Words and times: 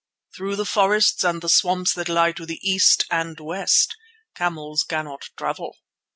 Through 0.35 0.55
the 0.55 0.65
forests 0.65 1.23
and 1.23 1.43
the 1.43 1.47
swamps 1.47 1.93
that 1.93 2.09
lie 2.09 2.31
to 2.31 2.47
the 2.47 2.57
east 2.67 3.05
and 3.11 3.39
west 3.39 3.95
camels 4.35 4.81
cannot 4.81 5.29
travel." 5.37 5.75